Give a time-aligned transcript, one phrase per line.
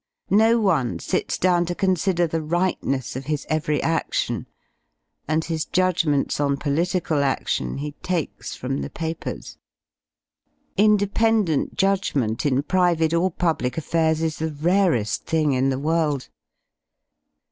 [0.31, 4.47] No one sits down to consider the rightness of his every adlion,
[5.27, 9.59] and his judgments on political a6lion he 1 takes from the papers.
[10.77, 15.77] —^ 73 Independent judgment in private or public affairs is the rare^ thing in the
[15.77, 16.29] world.